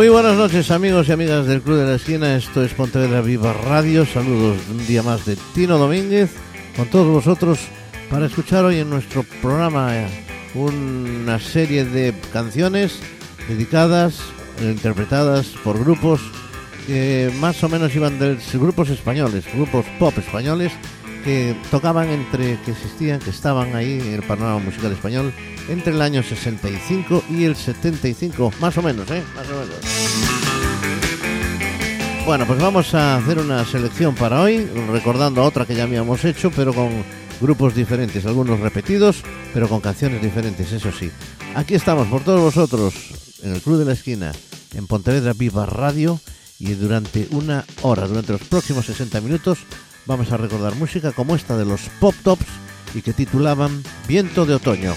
[0.00, 3.52] Muy buenas noches amigos y amigas del Club de la Esquina, esto es Pontevedra Viva
[3.52, 6.30] Radio, saludos un día más de Tino Domínguez
[6.74, 7.58] con todos vosotros
[8.08, 9.92] para escuchar hoy en nuestro programa
[10.54, 12.98] una serie de canciones
[13.46, 14.20] dedicadas,
[14.62, 16.22] interpretadas por grupos
[16.86, 20.72] que más o menos iban de grupos españoles, grupos pop españoles
[21.24, 25.32] que tocaban entre, que existían, que estaban ahí en el panorama musical español
[25.68, 29.22] entre el año 65 y el 75, más o menos, ¿eh?
[29.34, 29.76] Más o menos.
[32.26, 36.24] Bueno, pues vamos a hacer una selección para hoy, recordando a otra que ya habíamos
[36.24, 36.90] hecho, pero con
[37.40, 41.10] grupos diferentes, algunos repetidos, pero con canciones diferentes, eso sí.
[41.54, 42.94] Aquí estamos por todos vosotros,
[43.42, 44.32] en el Club de la Esquina,
[44.74, 46.20] en Pontevedra Viva Radio,
[46.58, 49.60] y durante una hora, durante los próximos 60 minutos,
[50.10, 52.44] vamos a recordar música como esta de los Pop Tops
[52.96, 54.92] y que titulaban Viento de Otoño.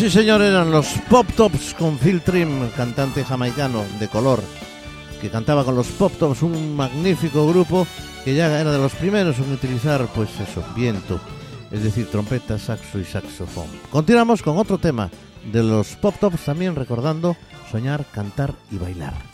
[0.00, 4.40] Sí, señor, eran los Pop Tops con Phil Trim, cantante jamaicano de color,
[5.20, 7.86] que cantaba con los Pop Tops, un magnífico grupo
[8.24, 11.20] que ya era de los primeros en utilizar, pues eso, viento,
[11.70, 13.66] es decir, trompeta, saxo y saxofón.
[13.90, 15.10] Continuamos con otro tema
[15.52, 17.36] de los Pop Tops, también recordando
[17.70, 19.29] soñar, cantar y bailar.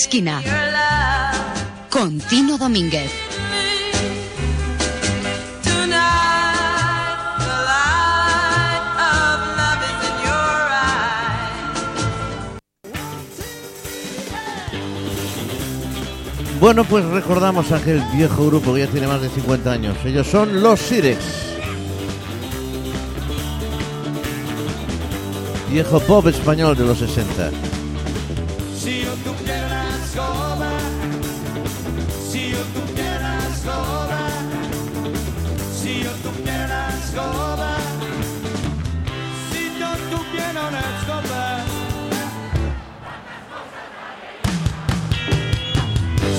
[0.00, 0.40] Esquina
[1.90, 3.10] con Tino Domínguez.
[16.60, 19.96] Bueno, pues recordamos a aquel viejo grupo que ya tiene más de 50 años.
[20.04, 21.18] Ellos son los Sirex.
[25.72, 27.50] Viejo pop español de los 60.
[37.08, 37.14] Si
[39.80, 41.42] yo tuviera una escoba.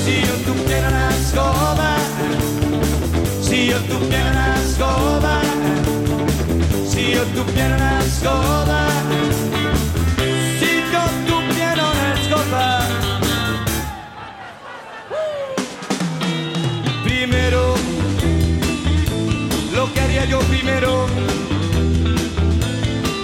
[0.04, 1.98] Si yo tuviera la escoba,
[3.42, 5.42] si yo tuviera la escoba,
[6.88, 9.19] si yo tuviera la escoba.
[20.28, 21.08] Yo primero.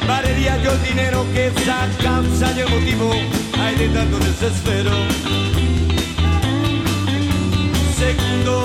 [0.07, 3.11] Valería yo el dinero que esa causa y el motivo.
[3.59, 4.91] Hay de tanto desespero.
[7.97, 8.63] Segundo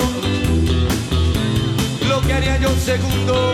[2.07, 3.51] Lo que haría yo segundo.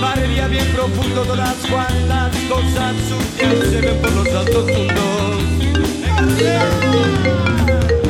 [0.00, 5.42] Parería bien profundo todas cuantas cosas sucias se ven por los altos mundos.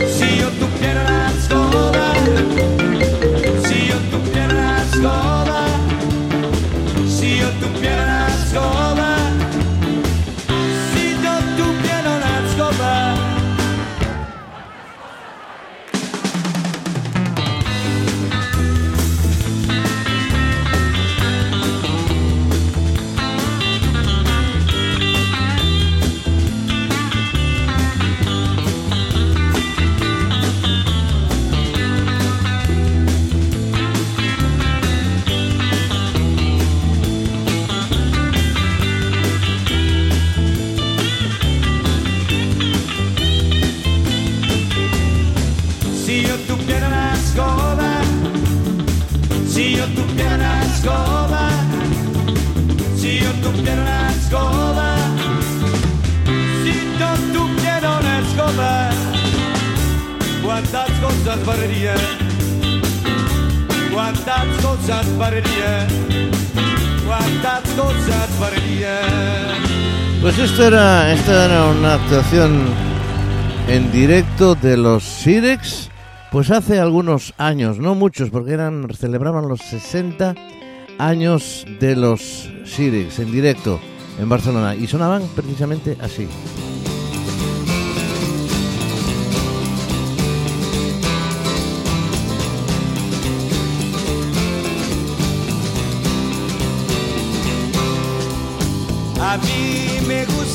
[0.08, 2.14] Si yo tuviera la escoba,
[7.62, 8.91] si yo tuviera
[70.20, 72.66] Pues esto era, esta era una actuación
[73.68, 75.88] en directo de los Sirex,
[76.32, 80.34] pues hace algunos años, no muchos, porque eran celebraban los 60
[80.98, 83.80] años de los Sirex en directo
[84.18, 86.26] en Barcelona y sonaban precisamente así.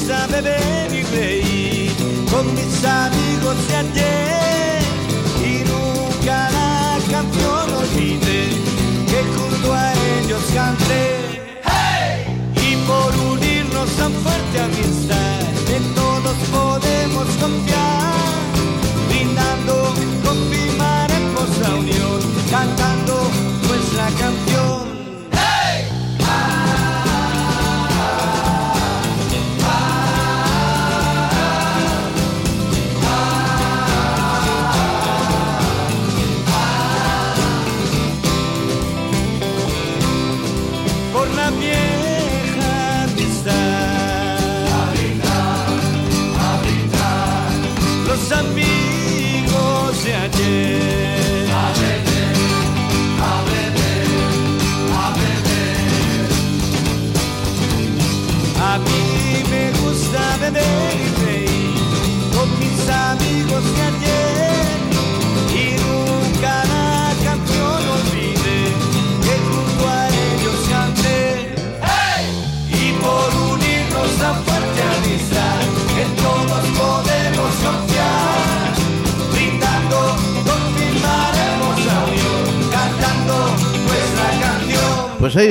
[0.08, 1.92] Me gusta beber y reír
[2.32, 4.82] con mis amigos de ayer
[5.44, 8.50] y nunca la canción olvide
[9.10, 11.17] que junto a ellos canté.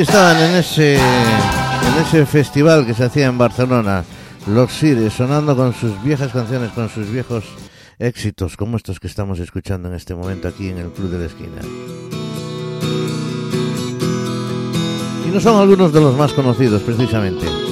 [0.00, 4.04] Estaban en ese, en ese festival que se hacía en Barcelona,
[4.46, 7.44] los Sires, sonando con sus viejas canciones, con sus viejos
[7.98, 11.24] éxitos, como estos que estamos escuchando en este momento aquí en el Club de la
[11.26, 11.62] Esquina.
[15.26, 17.65] Y no son algunos de los más conocidos, precisamente.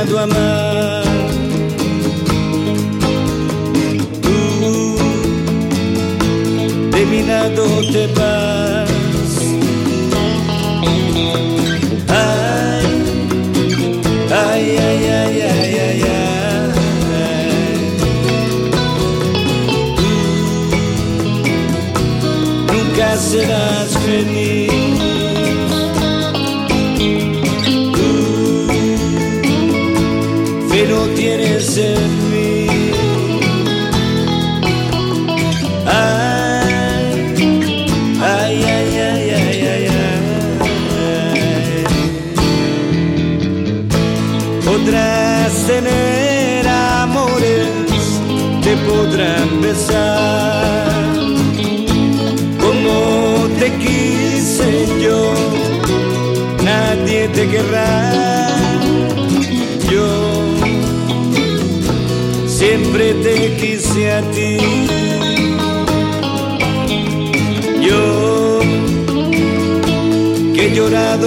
[0.00, 1.04] He enseñado a amar.
[4.22, 4.96] Tú
[6.90, 8.90] de mi lado te vas.
[12.08, 12.86] Ay,
[14.30, 16.70] ay, ay, ay, ay, ay, ay.
[22.66, 24.79] Tú nunca serás feliz.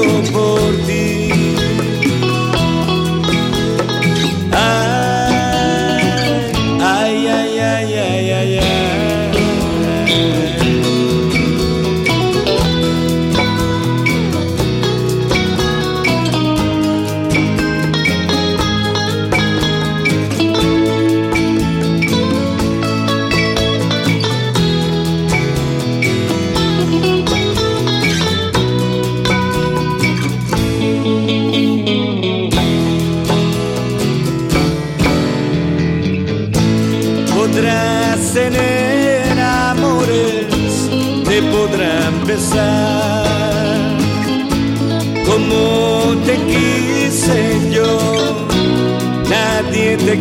[0.03, 0.32] He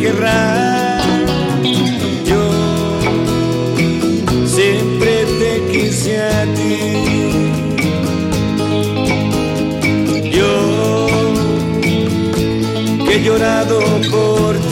[0.03, 0.99] querrá.
[2.25, 2.43] Yo
[4.45, 6.77] siempre te quise a ti.
[10.37, 11.07] Yo
[13.05, 13.79] que he llorado
[14.11, 14.62] por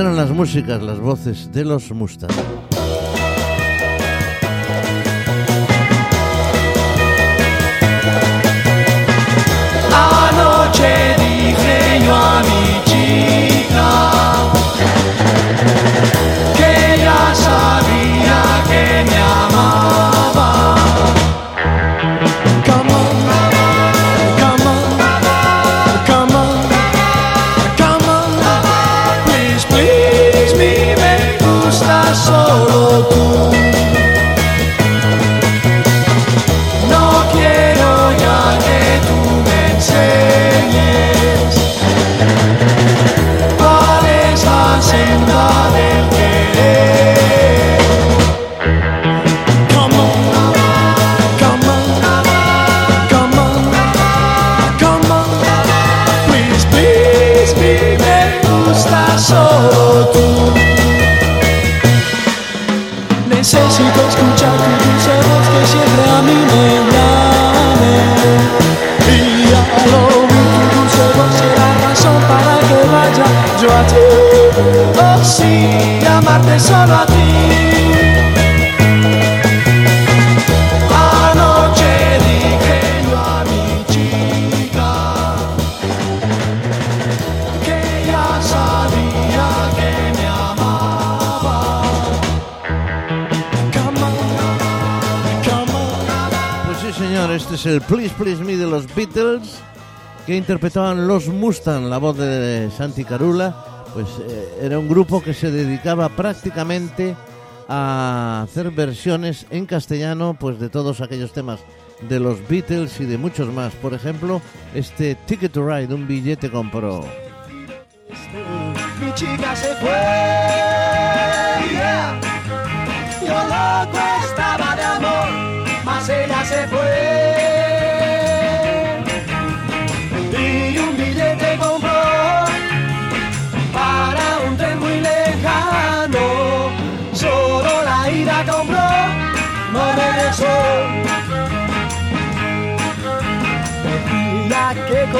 [0.00, 2.77] eran las músicas, las voces de los Mustang.
[76.48, 77.12] Amarte solo a ti.
[80.90, 84.92] Anoche dije yo a mi chica
[87.64, 91.82] que ya sabía que me amaba.
[93.72, 94.16] Come on,
[95.44, 96.66] come on.
[96.66, 99.60] Pues sí, señor, este es el Please Please Me de los Beatles
[100.26, 103.67] que interpretaban los Mustang, la voz de Santi Carula.
[103.98, 107.16] Pues eh, era un grupo que se dedicaba prácticamente
[107.68, 111.58] a hacer versiones en castellano pues de todos aquellos temas
[112.08, 113.74] de los Beatles y de muchos más.
[113.74, 114.40] Por ejemplo,
[114.72, 117.04] este Ticket to Ride, un billete compró.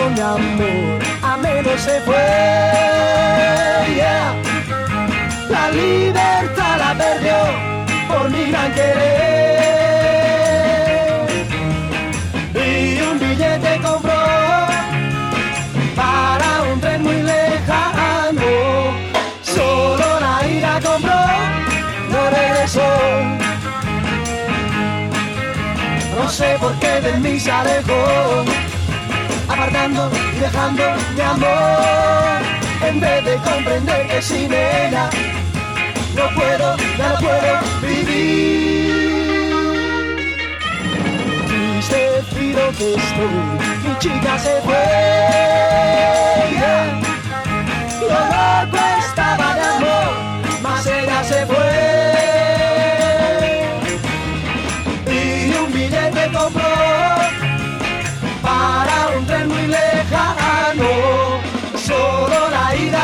[0.07, 2.15] Mi amor a menos se fue.
[5.51, 7.37] La libertad la perdió
[8.09, 9.59] por mi gran querer.
[12.55, 14.23] Y un billete compró
[15.97, 18.53] para un tren muy lejano.
[19.43, 21.27] Solo la ida compró,
[22.11, 22.89] no regresó.
[26.17, 28.45] No sé por qué de mí se alejó
[29.59, 30.83] apartando y dejando
[31.17, 32.39] mi amor
[32.87, 35.11] en vez de comprender que sin ella
[36.15, 39.19] no puedo, ya no puedo vivir.
[41.49, 43.39] Tristecido que estoy,
[43.85, 44.85] mi chica se fue.
[46.53, 47.01] yeah.
[48.01, 50.11] Yo loco estaba de amor,
[50.63, 51.68] mas ella se fue.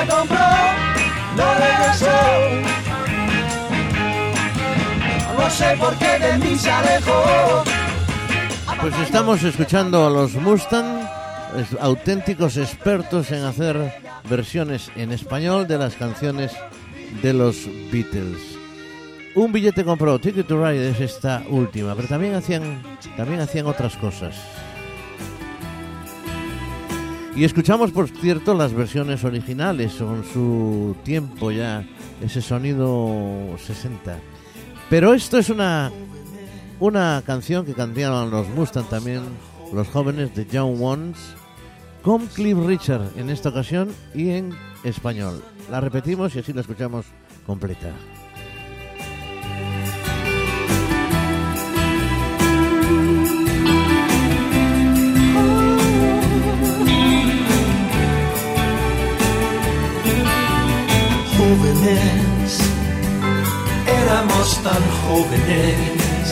[0.07, 0.37] Compró,
[1.37, 2.07] regresó.
[5.39, 7.65] No sé por qué de mí se alejó.
[8.81, 11.09] Pues estamos escuchando a los Mustang,
[11.81, 13.95] auténticos expertos en hacer
[14.29, 16.53] versiones en español de las canciones
[17.23, 17.57] de los
[17.93, 18.59] Beatles.
[19.35, 22.83] Un billete compró, Ticket to Ride es esta última, pero también hacían,
[23.17, 24.37] también hacían otras cosas.
[27.37, 31.85] Y escuchamos, por cierto, las versiones originales con su tiempo ya,
[32.23, 34.19] ese sonido 60.
[34.89, 35.91] Pero esto es una
[36.81, 39.23] una canción que cantaban los Mustang también,
[39.73, 41.19] los jóvenes de John Ones,
[42.03, 45.43] con Cliff Richard en esta ocasión y en español.
[45.71, 47.07] La repetimos y así la escuchamos
[47.47, 47.91] completa.
[64.65, 66.27] Tan jóvenes.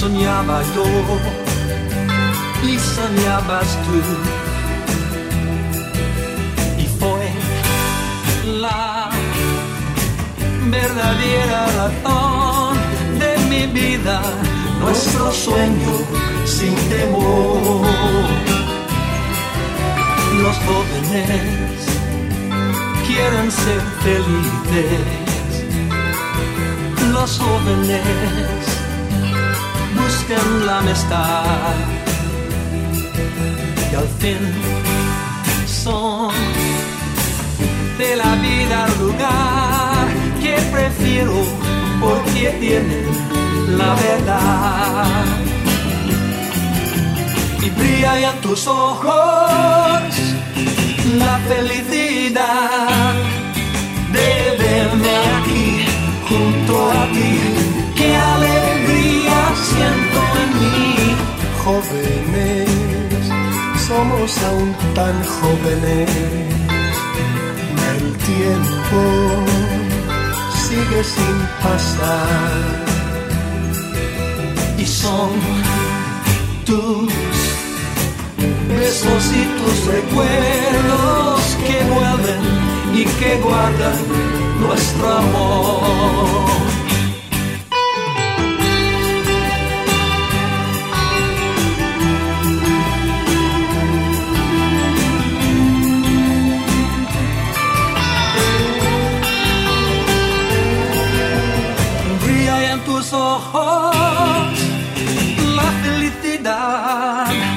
[0.00, 0.84] Soñaba yo
[2.66, 3.98] y soñabas tú.
[6.82, 7.24] Y fue
[8.64, 9.10] la
[10.70, 12.78] verdadera razón
[13.20, 14.22] de mi vida,
[14.80, 15.94] nuestro sueño
[16.46, 17.86] sin temor.
[20.42, 21.76] Los jóvenes
[23.06, 25.21] quieren ser felices.
[27.22, 28.02] Los jóvenes.
[29.96, 31.74] Buscan la amistad
[33.92, 34.38] y al fin
[35.64, 36.34] son
[37.96, 40.08] de la vida lugar
[40.42, 41.44] que prefiero
[42.00, 43.06] porque tienen
[43.78, 45.24] la verdad.
[47.62, 50.12] Y brilla en tus ojos
[51.18, 53.14] la felicidad
[54.12, 55.61] de verme aquí
[56.32, 57.32] junto a ti.
[57.96, 59.38] Qué alegría
[59.70, 60.80] siento en mí.
[61.64, 62.68] Jóvenes,
[63.86, 66.10] somos aún tan jóvenes.
[67.90, 69.00] El tiempo
[70.64, 72.60] sigue sin pasar.
[74.78, 75.30] Y son
[76.66, 77.12] tus
[78.68, 82.42] besos y tus recuerdos que vuelven
[83.00, 84.31] y que guardan
[84.62, 85.82] nuestro amor.
[103.14, 104.58] Ojos
[105.54, 107.51] la felicidad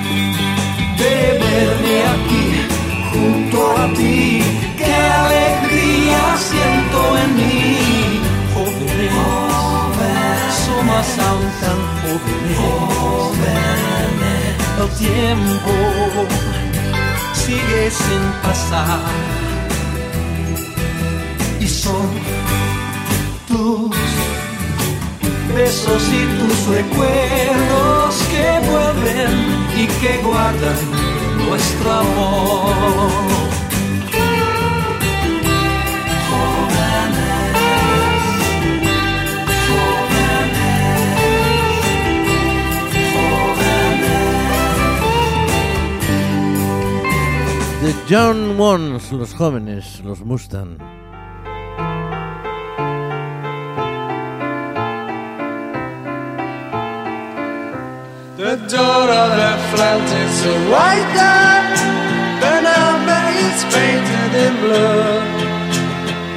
[14.98, 15.72] tiempo
[17.34, 19.00] sigue sin pasar
[21.60, 22.08] y son
[23.48, 23.96] tus
[25.54, 29.34] besos y tus recuerdos que vuelven
[29.78, 30.78] y que guardan
[31.48, 33.45] nuestro amor.
[48.08, 50.78] John Ones, los jóvenes, los Mustang.
[58.38, 61.16] The dawn of the flat is a white.
[62.42, 65.18] The number is painted in blue.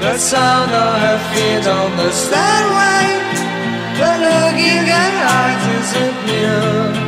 [0.00, 3.28] The sound of her feet on the stairway.
[3.98, 4.59] The look
[6.26, 7.08] new.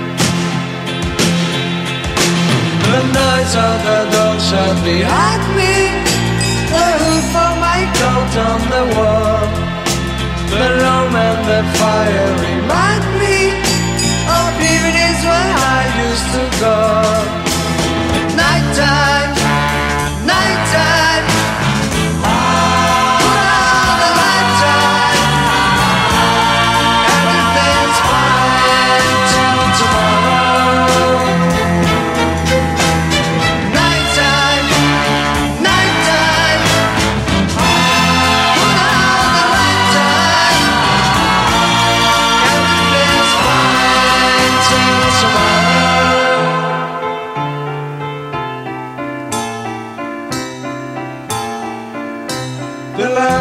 [2.90, 5.74] The noise of the dog shut behind me.
[6.74, 9.46] The hoof of my coat on the wall.
[10.50, 13.38] The room and the fire remind me
[14.38, 17.49] of evenings when I used to go.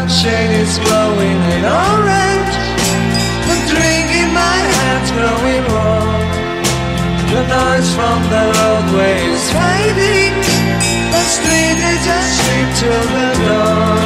[0.09, 2.55] Lampshade is glowing in orange.
[3.45, 6.25] The drink in my hand's growing warm.
[7.29, 10.33] The noise from the roadway is fading.
[11.13, 13.98] The street is a street till the dawn.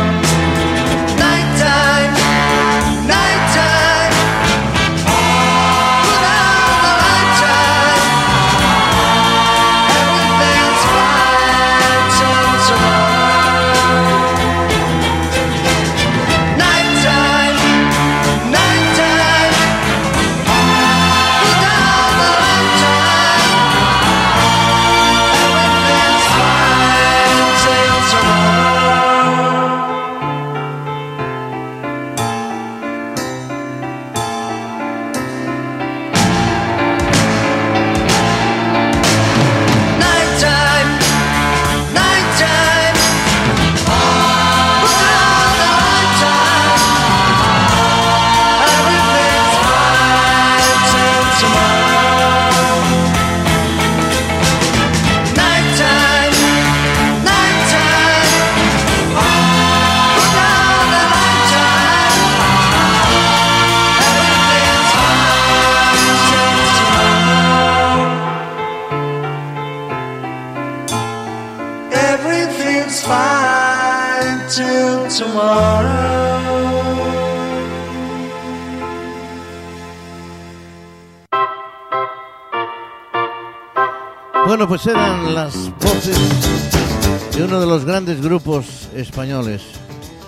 [88.13, 89.61] Grandes grupos españoles,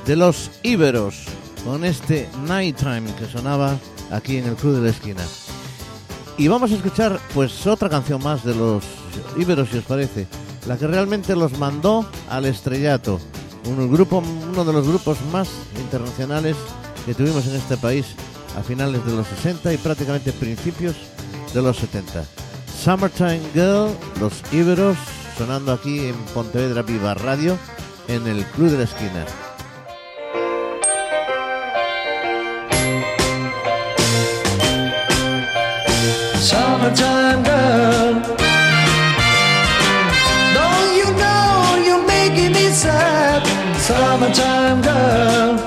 [0.06, 1.26] de los Íberos,
[1.64, 3.78] con este Nighttime que sonaba
[4.12, 5.22] aquí en el Club de la Esquina.
[6.38, 8.84] Y vamos a escuchar pues otra canción más de los
[9.38, 10.26] Íberos, si os parece,
[10.68, 13.20] la que realmente los mandó al estrellato,
[13.66, 16.56] un grupo, uno de los grupos más internacionales
[17.06, 18.06] que tuvimos en este país
[18.58, 20.96] a finales de los 60 y prácticamente principios
[21.54, 22.26] de los 70.
[22.84, 24.98] Summertime Girl, los Íberos,
[25.38, 27.58] sonando aquí en Pontevedra Viva Radio,
[28.08, 29.26] en el Club de la Esquina.
[36.36, 38.22] Summertime girl.
[40.54, 43.42] Don't you know you're making me sad?
[43.80, 45.58] Summertime girl.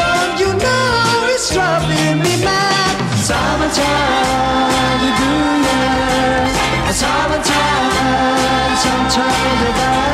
[0.00, 2.96] Don't you know it's driving me mad?
[3.28, 5.30] Summertime, you do
[5.66, 6.90] yeah.
[6.90, 10.07] Summertime, sometimes you're bad.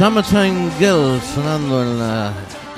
[0.00, 2.32] Summertime Girl sonando en, la,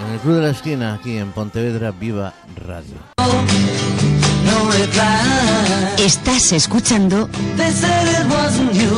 [0.05, 2.35] en el Club de la Esquina aquí en Pontevedra Viva
[2.67, 2.97] Radio.
[3.17, 6.05] No reply.
[6.05, 8.91] Estás escuchando They said it wasn't you.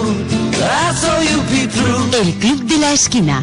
[0.53, 3.43] but I saw you peep through El Club de la Esquina.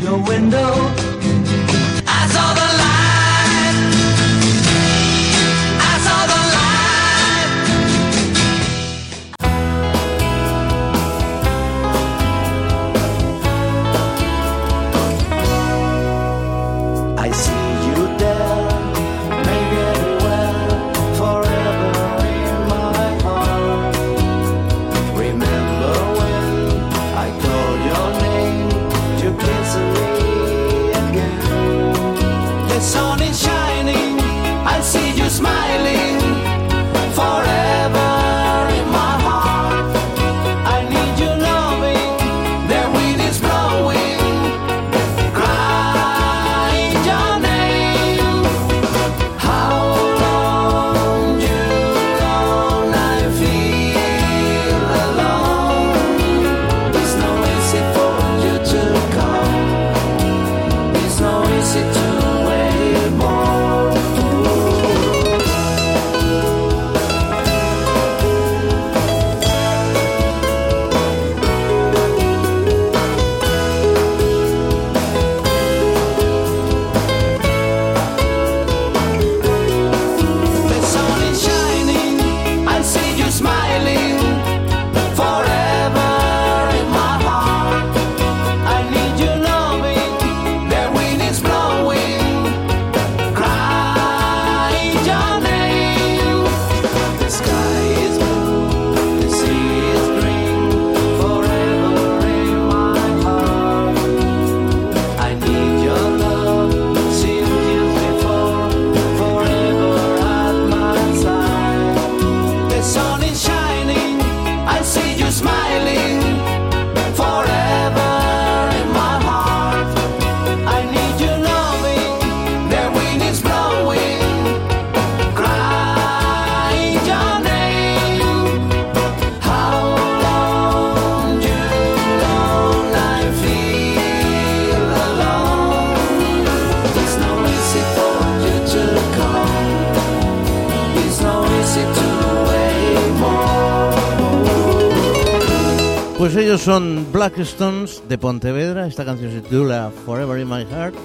[146.31, 148.87] Pues ellos son Blackstones de Pontevedra.
[148.87, 150.95] Esta canción se titula Forever in My Heart.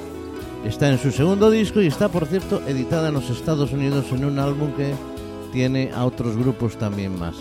[0.64, 4.24] Está en su segundo disco y está, por cierto, editada en los Estados Unidos en
[4.24, 4.94] un álbum que
[5.52, 7.34] tiene a otros grupos también más.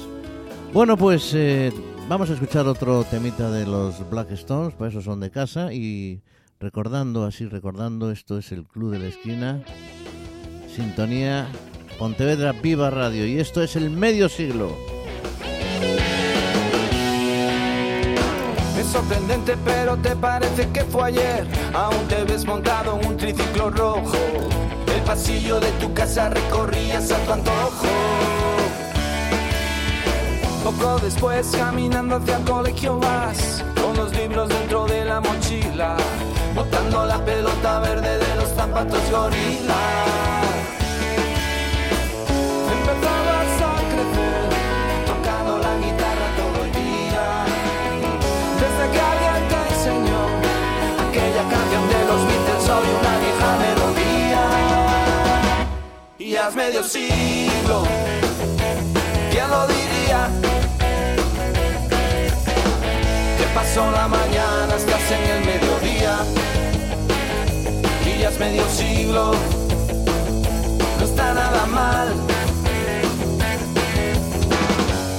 [0.73, 1.71] Bueno, pues eh,
[2.09, 6.23] vamos a escuchar otro temita de los Blackstones, para eso son de casa y
[6.59, 9.63] recordando, así recordando, esto es el Club de la Esquina,
[10.75, 11.47] Sintonía
[11.99, 14.94] Pontevedra Viva Radio y esto es el medio siglo.
[18.91, 21.47] Sorprendente, pero te parece que fue ayer.
[21.73, 24.17] Aún te ves montado en un triciclo rojo.
[24.93, 27.87] El pasillo de tu casa recorrías a tu antojo.
[30.63, 35.95] Poco después, caminando hacia el colegio vas, con los libros dentro de la mochila,
[36.55, 40.34] botando la pelota verde de los zapatos gorila.
[56.53, 57.83] Medio siglo.
[59.31, 60.29] ¿Quién lo diría?
[63.37, 66.17] Que pasó la mañana, estás en el mediodía.
[68.05, 69.31] Y medio siglo.
[70.99, 72.09] No está nada mal.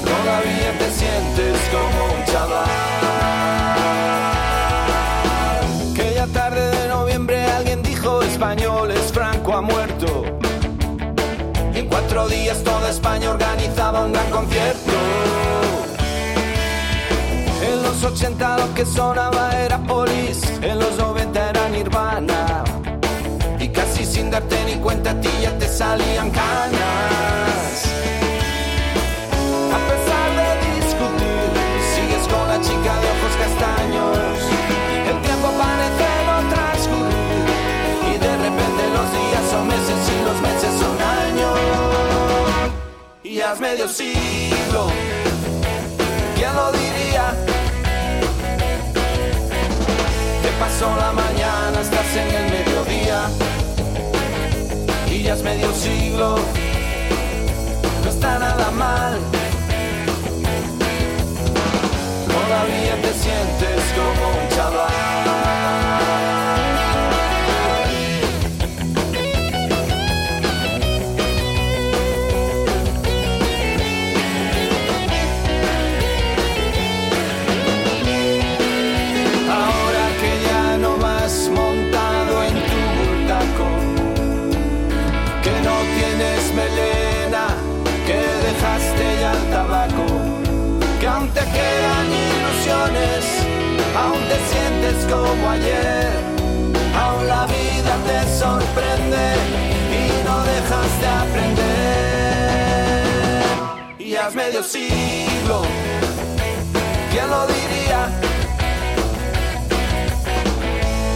[0.04, 2.70] Todavía te sientes como un chaval.
[5.92, 9.05] Aquella tarde de noviembre alguien dijo españoles,
[12.16, 14.92] cuatro días toda España organizaba un gran concierto.
[17.62, 22.64] En los 80 lo que sonaba era Polis, en los 90 era Nirvana.
[23.58, 27.25] Y casi sin darte ni cuenta a ti ya te salían canas.
[43.56, 44.88] Es medio siglo,
[46.36, 47.34] ¿quién lo diría?
[50.42, 53.30] Que pasó la mañana, estás en el mediodía
[55.10, 56.36] y ya es medio siglo.
[58.04, 59.18] No está nada mal.
[62.28, 64.45] Todavía te sientes como
[95.10, 96.10] como ayer,
[96.94, 99.24] aún la vida te sorprende
[99.92, 101.56] y no dejas de aprender.
[103.98, 105.62] Y ya es medio siglo,
[107.10, 107.76] ¿quién lo diría?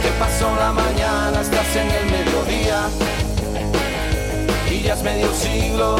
[0.01, 2.89] que pasó la mañana, estás en el mediodía
[4.69, 5.97] y ya es medio siglo,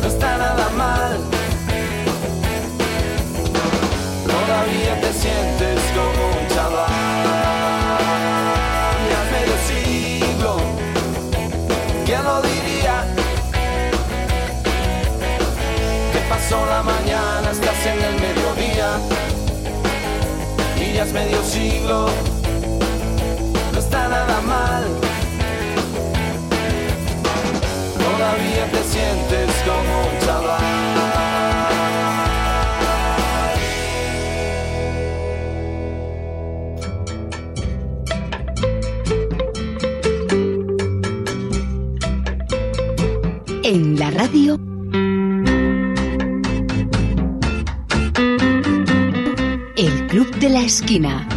[0.00, 1.18] no está nada mal.
[4.26, 6.88] Todavía sientes como un chaval.
[9.10, 10.56] Ya es medio siglo,
[12.06, 13.04] ¿quién lo diría?
[16.12, 18.90] Que pasó la mañana, estás en el mediodía
[20.80, 22.08] y ya medio siglo,
[23.72, 24.84] no está nada mal.
[28.06, 29.59] Todavía te sientes
[43.72, 44.56] En la radio.
[49.76, 51.28] El Club de la Esquina.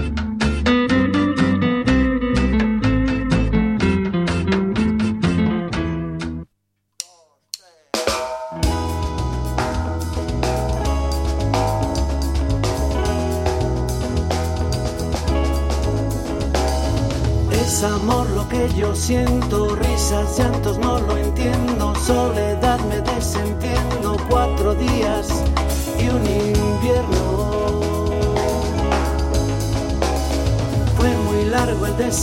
[17.52, 19.76] Es amor lo que yo siento,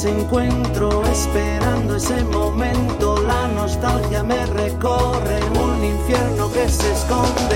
[0.03, 7.50] desencuentro, esperando ese momento, la nostalgia me recorre, un infierno que se esconde.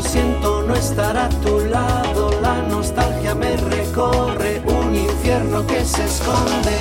[0.00, 6.76] Siento no estar a tu lado, la nostalgia me recorre, un infierno que se esconde.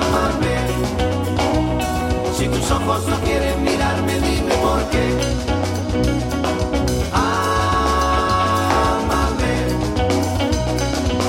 [0.00, 0.56] Ámame.
[2.36, 5.06] Si tus ojos no quieren mirarme, dime por qué.
[7.12, 8.34] Ámame.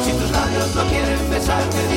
[0.03, 1.94] Si tus labios no quieren besarme, dime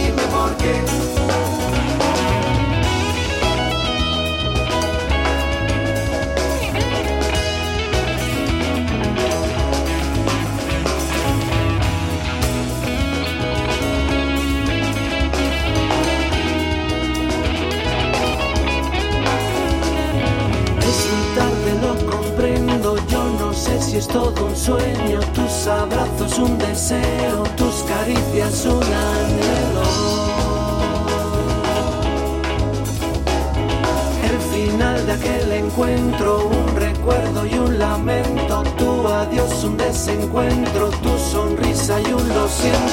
[42.48, 42.87] house in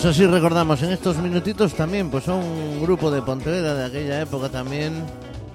[0.00, 4.20] pues así recordamos en estos minutitos también, pues son un grupo de Pontevedra de aquella
[4.20, 4.92] época también,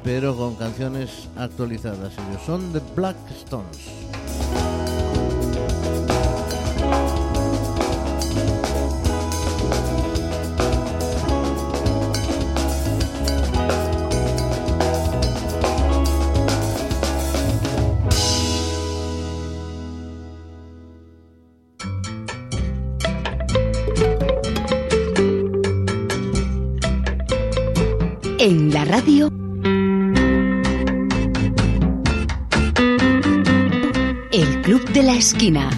[0.04, 2.12] pero con canciones actualizadas.
[2.12, 3.16] Ellos son The Black
[28.86, 29.30] radio
[34.32, 35.70] El Club de la Esquina.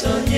[0.00, 0.29] sun.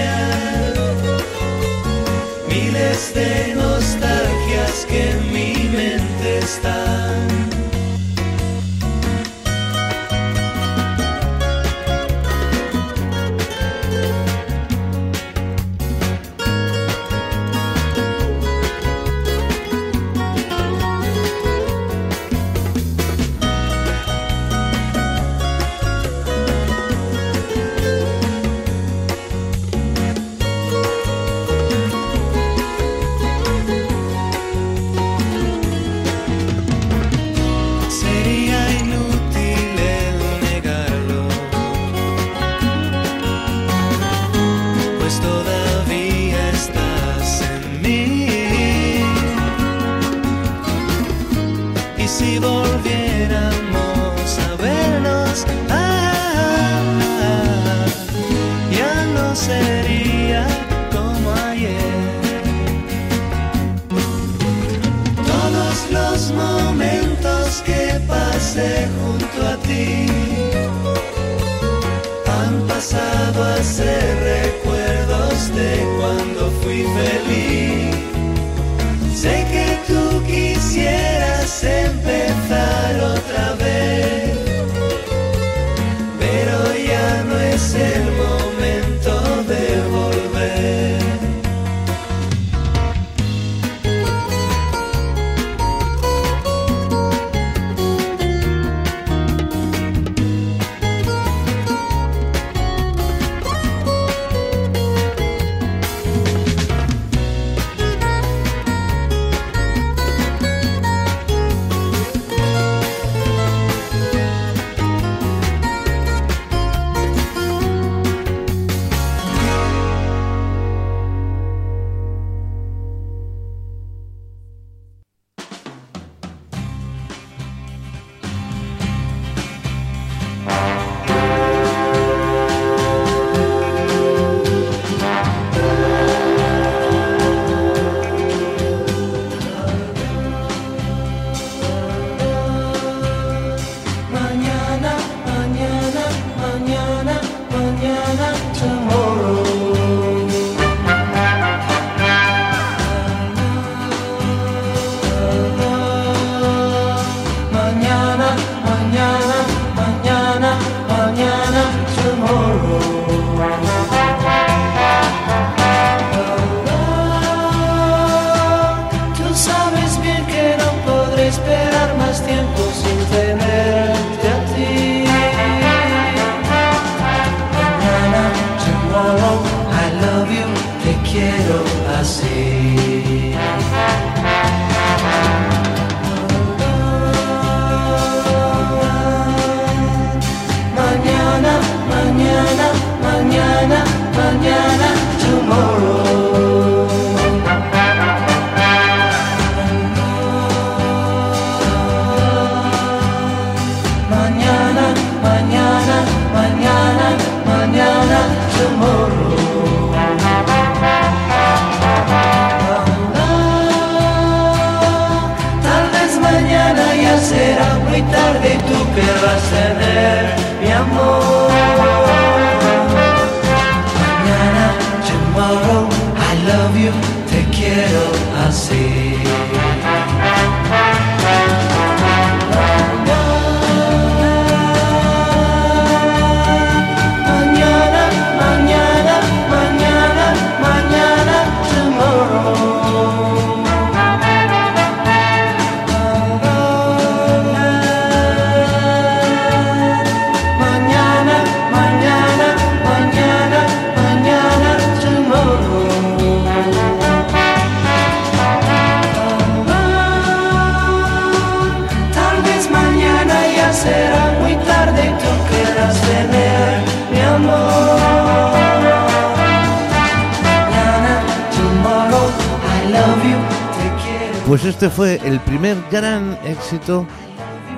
[274.52, 277.06] Pues este fue el primer gran éxito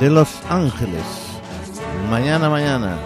[0.01, 1.05] de Los Ángeles.
[2.11, 2.99] Mañana, mañana.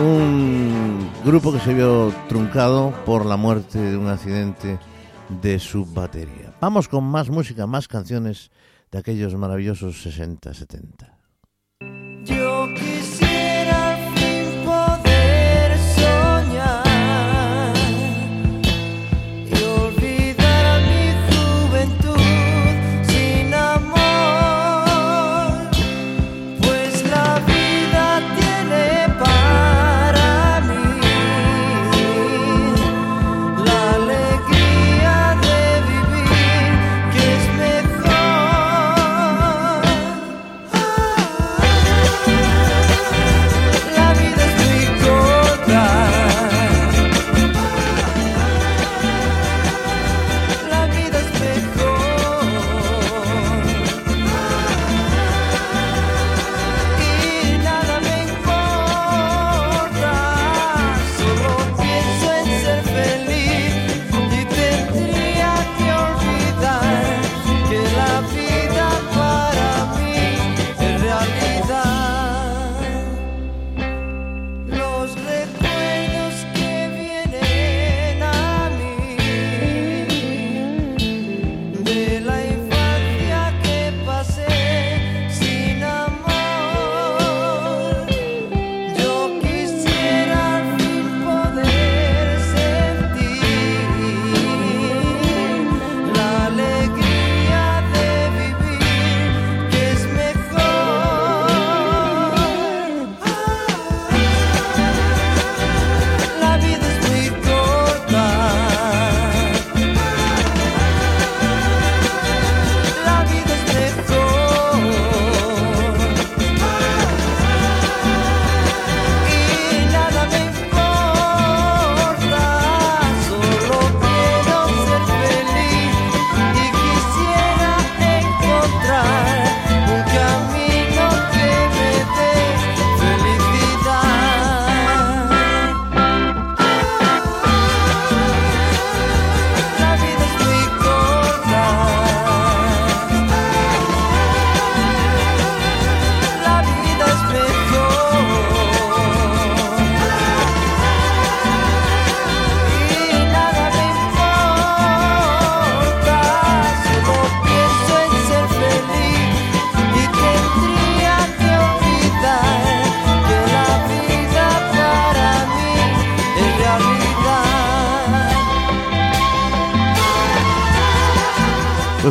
[0.00, 4.78] Un grupo que se vio truncado por la muerte de un accidente
[5.42, 6.54] de su batería.
[6.60, 8.52] Vamos con más música, más canciones
[8.92, 11.15] de aquellos maravillosos 60-70.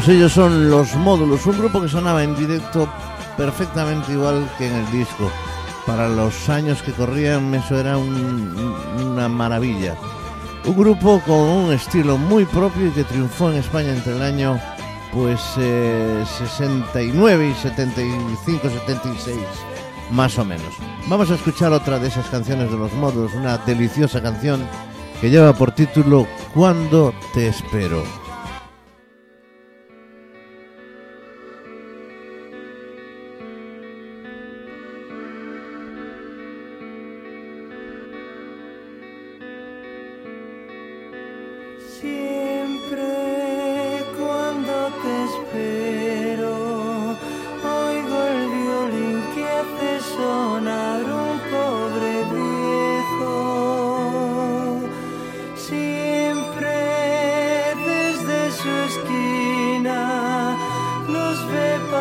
[0.05, 2.87] Pues ellos son Los Módulos, un grupo que sonaba en directo
[3.37, 5.31] perfectamente igual que en el disco.
[5.87, 9.95] Para los años que corrían eso era un- una maravilla.
[10.63, 14.59] Un grupo con un estilo muy propio y que triunfó en España entre el año
[15.11, 19.37] pues eh, 69 y 75, 76,
[20.11, 20.67] más o menos.
[21.07, 24.67] Vamos a escuchar otra de esas canciones de los módulos, una deliciosa canción
[25.19, 28.03] que lleva por título Cuando te espero.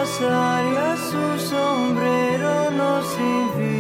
[0.05, 3.74] Pasar su sombrero nos invita.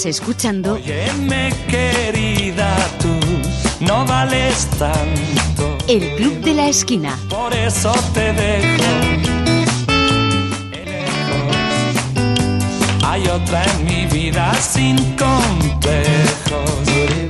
[0.00, 0.76] Estás escuchando.
[0.76, 5.76] Óyeme, querida, tú no vales tanto.
[5.88, 7.18] El Club de la Esquina.
[7.28, 8.82] Por eso te dejo.
[13.04, 17.29] Hay otra en mi vida sin complejos.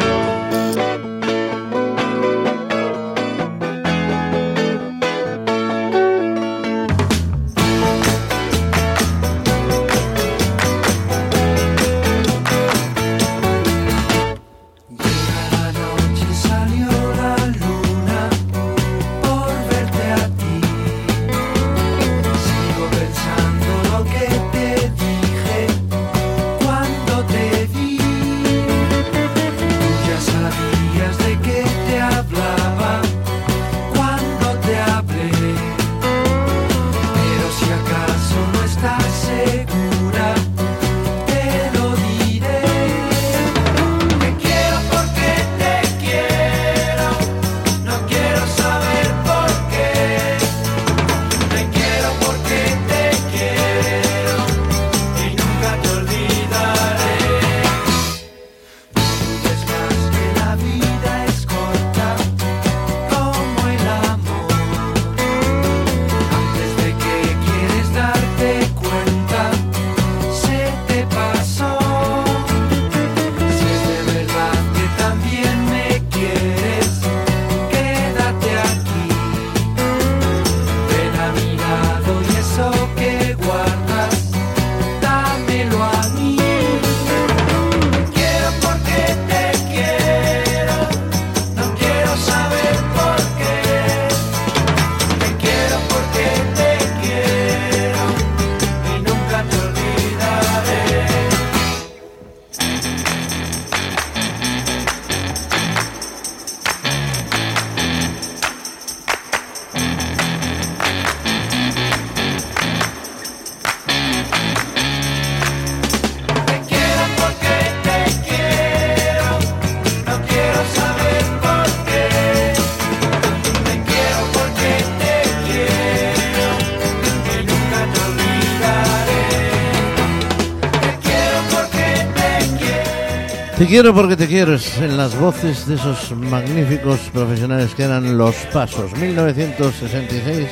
[133.70, 133.94] Quiero.
[133.94, 138.92] Porque te quiero es en las voces de esos magníficos profesionales que eran Los Pasos.
[138.96, 140.48] 1966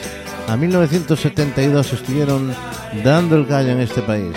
[0.47, 2.55] a 1972 estuvieron
[3.05, 4.35] dando el callo en este país.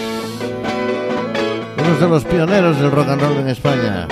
[1.77, 4.07] Unos de los pioneros del rock and roll en España.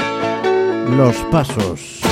[0.95, 2.08] Los Pasos.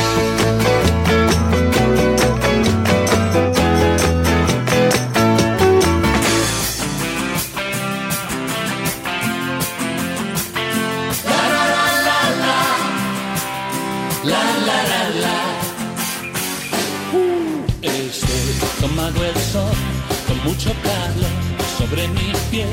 [21.89, 22.69] Sobre mi piel.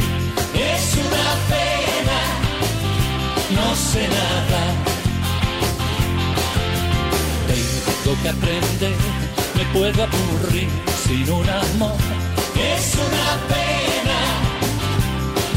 [0.55, 2.21] Es una pena,
[3.51, 4.63] no sé nada.
[8.05, 8.97] Tengo que aprender,
[9.57, 10.69] me puedo aburrir
[11.07, 11.97] sin un amor.
[12.57, 14.19] Es una pena,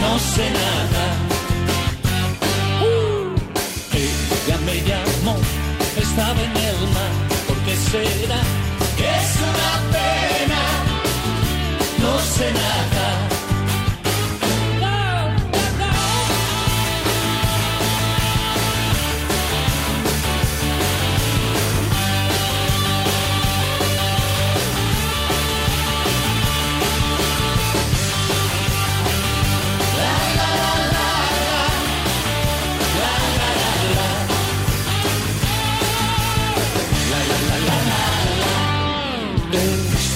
[0.02, 1.06] no sé nada.
[3.94, 5.38] Ella me llamó,
[5.98, 7.14] estaba en el mar,
[7.48, 8.42] ¿por qué será?
[8.98, 10.62] Es una pena,
[12.00, 13.37] no sé nada.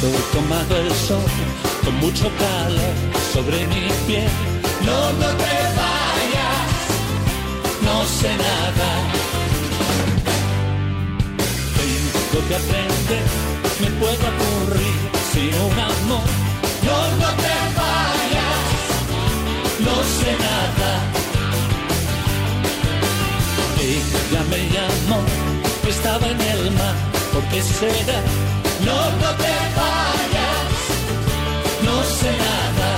[0.04, 1.24] Estoy tomando el sol
[1.86, 2.95] con mucho calor
[3.32, 4.32] sobre mi piel.
[4.84, 6.72] No, no te vayas,
[7.84, 8.89] no sé nada.
[11.78, 13.26] Tengo que aprender,
[13.80, 14.97] me puedo aburrir
[15.32, 16.28] sin un amor.
[16.82, 18.64] No, no te vayas,
[19.86, 20.91] no sé nada.
[23.80, 25.22] Ella me llamó,
[25.88, 26.95] estaba en el mar,
[27.32, 28.61] ¿por qué será?
[28.86, 30.68] No, no te vayas,
[31.84, 32.90] no sé nada.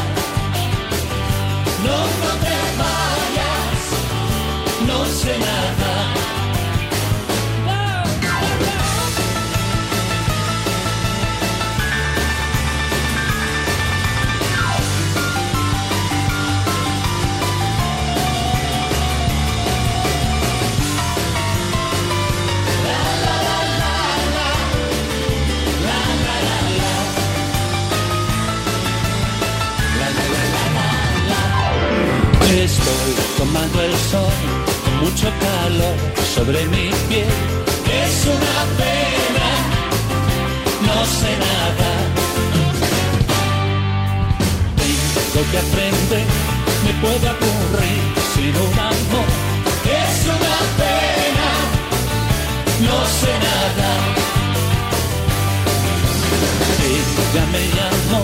[1.85, 3.81] No, no te vayas,
[4.87, 5.92] no sé nada.
[36.45, 37.27] Sobre mi piel.
[38.03, 39.49] Es una pena,
[40.87, 41.89] no sé nada.
[45.15, 46.25] Tengo que aprender,
[46.85, 48.01] me puede ocurrir
[48.33, 49.29] sin un amor.
[50.01, 51.49] Es una pena,
[52.87, 53.91] no sé nada.
[56.91, 58.21] Ella me llamó,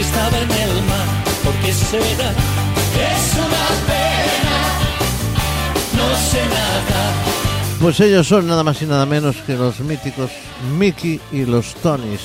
[0.00, 1.08] estaba en el mar,
[1.44, 2.30] ¿por qué será?
[3.10, 4.56] Es una pena,
[5.98, 7.31] no sé nada.
[7.82, 10.30] Pues ellos son nada más y nada menos que los míticos
[10.78, 12.20] Mickey y los Tonys.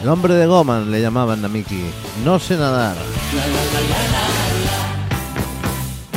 [0.00, 1.84] El hombre de goma le llamaban a Mickey.
[2.24, 2.94] No sé nadar.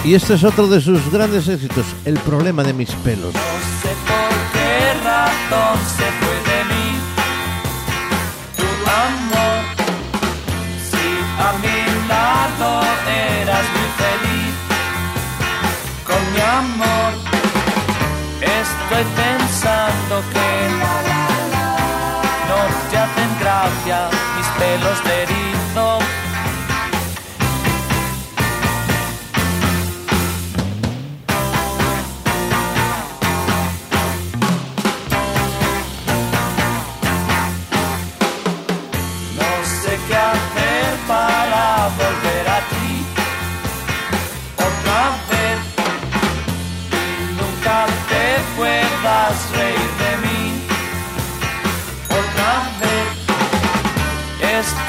[0.04, 3.34] Y este es otro de sus grandes éxitos, El problema de mis pelos.
[3.34, 3.40] No
[3.82, 6.86] sé por qué razón se fue de mí
[8.56, 9.62] tu amor.
[10.92, 11.06] Si
[11.40, 12.84] a mi lado
[13.42, 14.54] eras muy feliz
[16.06, 17.33] con mi amor,
[20.14, 20.48] Το ότι
[20.80, 21.70] μαλακά,
[22.50, 25.43] νομίζω είναι γραφία, μις πελός περί.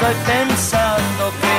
[0.07, 1.57] Estoy pensando que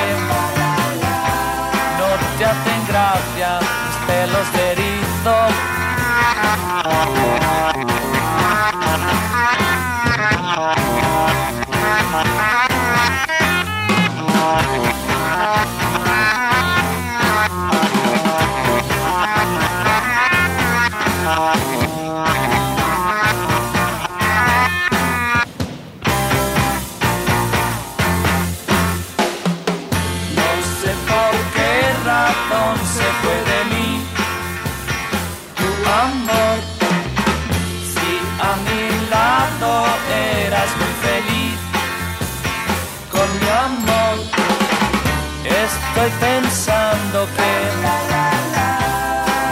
[1.99, 4.67] no te hacen gracia mis pelos de.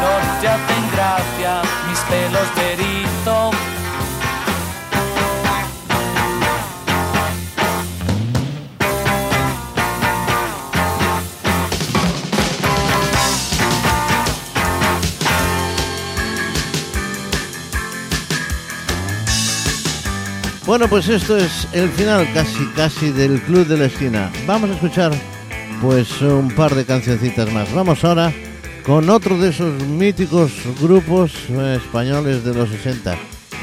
[0.01, 2.65] No te hacen gracia mis pelos de.
[20.67, 24.33] Bueno, pues esto es el final casi, casi del Club de la Esquina.
[24.47, 25.13] Vamos a escuchar
[25.81, 27.73] pues un par de cancioncitas más.
[27.73, 28.33] Vamos ahora
[28.85, 33.17] con otro de esos míticos grupos eh, españoles de los 60.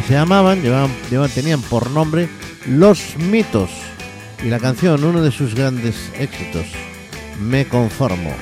[0.08, 2.30] Se llamaban, llevaban, llevaban- tenían por nombre
[2.68, 3.70] Los Mitos.
[4.44, 6.66] Y la canción, uno de sus grandes éxitos,
[7.40, 8.34] Me Conformo.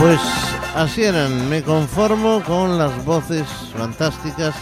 [0.00, 0.18] Pues
[0.74, 3.46] así eran, me conformo con las voces
[3.76, 4.54] fantásticas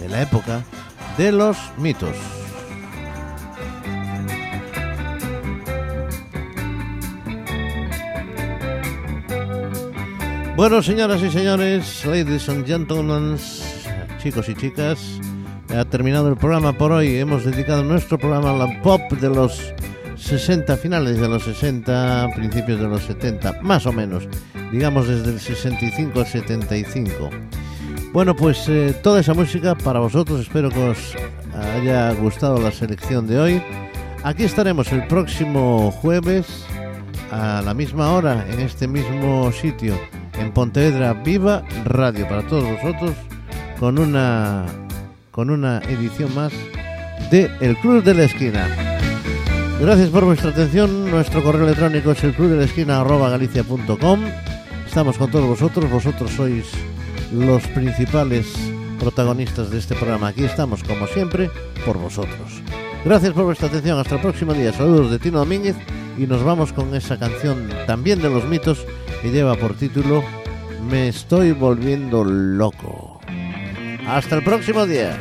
[0.00, 0.64] de la época
[1.18, 2.16] de los mitos.
[10.56, 13.36] Bueno, señoras y señores, ladies and gentlemen,
[14.22, 15.20] chicos y chicas,
[15.68, 17.18] ha terminado el programa por hoy.
[17.18, 19.74] Hemos dedicado nuestro programa a la pop de los
[20.28, 24.28] 60, finales de los 60, principios de los 70, más o menos,
[24.70, 27.30] digamos desde el 65 al 75.
[28.12, 31.16] Bueno, pues eh, toda esa música para vosotros, espero que os
[31.54, 33.62] haya gustado la selección de hoy.
[34.22, 36.66] Aquí estaremos el próximo jueves
[37.30, 39.98] a la misma hora en este mismo sitio
[40.38, 43.12] en Pontevedra Viva Radio para todos vosotros
[43.80, 44.66] con una
[45.30, 46.52] con una edición más
[47.30, 48.97] de El Club de la Esquina.
[49.80, 51.08] Gracias por vuestra atención.
[51.08, 53.04] Nuestro correo electrónico es el club de la esquina.
[54.84, 55.88] Estamos con todos vosotros.
[55.88, 56.64] Vosotros sois
[57.32, 58.46] los principales
[58.98, 60.28] protagonistas de este programa.
[60.28, 61.48] Aquí estamos, como siempre,
[61.86, 62.60] por vosotros.
[63.04, 64.00] Gracias por vuestra atención.
[64.00, 64.72] Hasta el próximo día.
[64.72, 65.76] Saludos de Tino Domínguez
[66.18, 68.84] y nos vamos con esa canción también de los mitos
[69.22, 70.24] que lleva por título
[70.90, 73.20] Me estoy volviendo loco.
[74.08, 75.16] Hasta el próximo día.